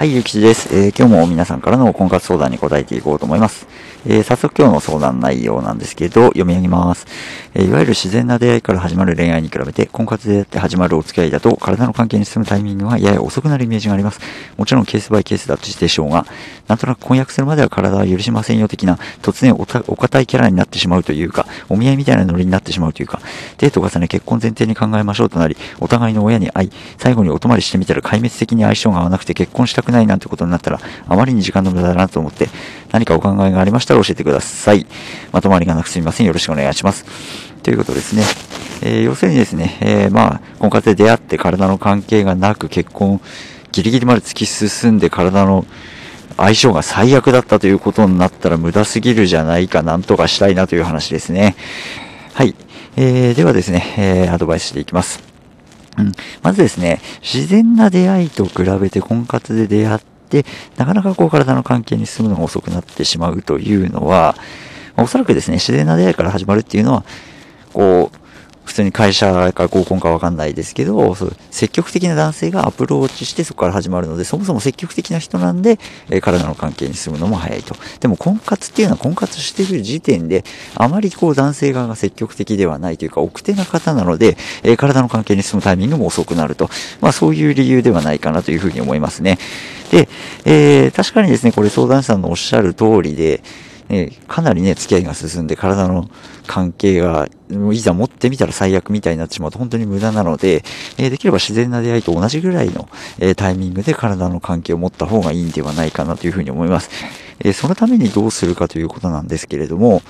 [0.00, 3.66] はい、ゆきちです、えー、今日も皆さんからの婚活相談に答えていこうと思います。
[4.06, 7.06] えー、早速今日の相談内容なんですけど、読み上げます。
[7.52, 14.20] えー、いわゆる自然な出会いから始まる恋愛に比べて、婚活でやって始まるお付き合いだと、体の関係に進むタイミングはやや遅くなるイメージがあります。
[14.56, 16.24] もちろんケースバイケースだとしてしょうが、
[16.66, 23.20] なんとなく婚約するまでは体は許しませんよ的な、突然お堅いキャラになってしまうというか、お見合いみたいなノリになってしまうというか、
[23.58, 32.48] デート重ね結婚前提に考えましょうとなり、お互いの親に会い、最後にお泊まりしてみたら壊滅的に相性が合わなくて結婚したくないなんてことになったら、あまりに時間の無駄だなと思って、
[32.92, 34.86] 何かお考えがありましたら教えてください。
[35.32, 36.26] まとまりがなくすみません。
[36.26, 37.04] よろしくお願いします。
[37.62, 38.22] ということですね。
[38.82, 43.20] えー、要するにですね、えー、まあ、婚活で出会って体の関係がなく結婚、
[43.72, 45.66] ギリギリまで突き進んで体の
[46.36, 51.56] 相性が最悪だったということになったら無駄すぎるじゃないか、なんとかしたいなという話ですね。
[52.32, 52.54] はい。
[52.96, 55.29] えー、ではですね、えー、アドバイスしていきます。
[55.98, 56.12] うん、
[56.42, 60.44] まずですね、自然な出会いと比べて婚活で出会って、
[60.76, 64.36] なかなかこう体の関係に進むのが遅くなってしまうというのは、
[64.96, 67.04] おそらくですね、自然な出会いから始まるっていうのは、
[67.72, 68.19] こう、
[68.70, 77.74] 普通に会社か合コンかわかんないですけど、そう積極的な男性がアプローチしてそこから始まるので、そもそも積極的な人なんで、えー、体の関係に進むのも早いと。
[77.98, 80.44] でも婚活っていうのは婚活してる時点で、
[80.76, 86.70] あまりこう男性側が積極的ではないというか、奥手な方なので、えー、体の関係に進むタイミングも遅くなると。
[87.00, 89.38] まあそういう理由ではないかなというふうに思いますね。
[89.90, 90.08] で、
[90.44, 93.42] えー、確かにですね、これ相談者さんのおっしゃる通りで、
[93.92, 96.08] えかなりね、付き合いが進んで体の
[96.46, 97.28] 関係が、
[97.72, 100.62] いざ持ってみたら最悪みたいになってしまうと本当に無駄なので、
[100.96, 106.90] えできれば自然な出会いと同じぐらいの、えタイミングで体の関係を持った方がいいんではないかなというふうに思います。
[107.40, 110.02] えそのためにどうするかということなんですけれども、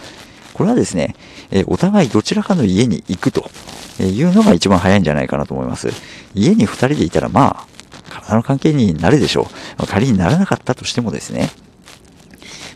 [0.53, 1.17] これはですね、
[1.51, 3.51] えお互いどちらかの家に行くと
[3.99, 5.89] いうのが一番早いんじゃないかなと思います。
[6.35, 7.67] 家に2人でいたらまあ、
[8.11, 9.87] 体の関係になるでしょう。
[9.87, 11.51] 仮にならなかったとしてもですね、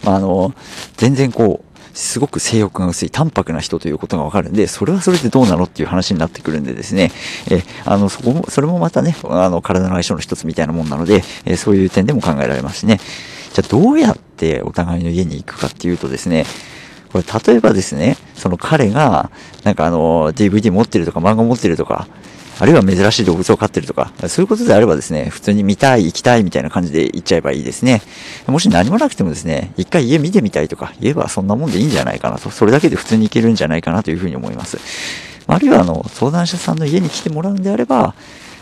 [0.04, 0.54] まあ、あの、
[0.96, 7.12] 全然こう、すごく性欲が薄い淡白な人ということがわかるんで、それはそれでどうなのっていう話になってくるんでですね、
[7.50, 12.98] え、あの、そこも、それもまたね、あの、体の相性の一つみたいなもんなので、えそういう点でも考えられますしね。
[13.52, 16.46] じゃあどうやってお互いの家に行くかっていうとですね、
[17.12, 19.30] これ例えばですね、その彼が、
[19.62, 22.08] なんかあの、DVD 持ってるとか漫画持ってるとか、
[22.58, 28.02] あるいは珍しい動物を飼ってるとか、そういうことであればですね、普通に見たい、行きたいみたいな感じで行っちゃえばいいですね。
[28.46, 34.78] もし何もなくてもですね、一回家見てみたいとか言えばそんなもんでいいんじゃないかなと、それだけで普通に行けるんじゃないかなというふうに思います。
[35.46, 38.14] あるいはあの、相談者さんの家に来てもらうんであれば、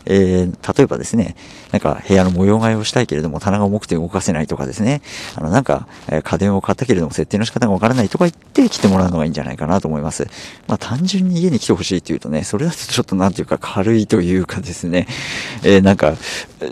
[0.06, 1.36] えー、例えばですね、
[1.70, 5.02] なんか部屋の模様替えをしたいけれども棚が重くて動かせないとかですね、
[5.36, 10.26] あのなんか、え、家電を買ったけれども設定の仕方がわからないとか言って来てもらうのがいいんじゃないかなと思います。
[10.66, 15.06] まあ単純に家に来てほしいっていうとね、それだとちょっとなんていうか軽いというかですね、
[15.62, 16.14] えー、なんか、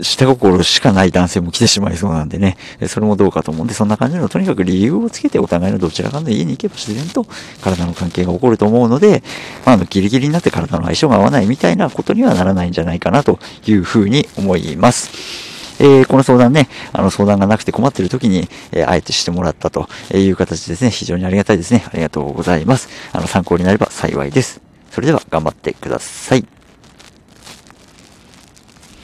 [0.03, 7.27] 下心しかない男性も来てしまいそうなんでね、それもどうかと思うんで、そんな感じのとにかく理由をつけてお互いのどちらかの家に行けば自然と
[7.63, 9.23] 体の関係が起こると思うので、
[9.65, 15.11] まあ、あのギリギリになって体の相性が合わないみたいなことにはならないんじゃないかななというふうに思います。
[15.81, 21.85] えー、この相談ね、あの相談がなくて困っている時に、えー、あえてしてもらったという形ですね、非常にありがたいですね。
[21.87, 22.89] ありがとうございます。
[23.13, 24.61] あの、参考になれば幸いです。
[24.91, 26.60] それでは頑張ってください。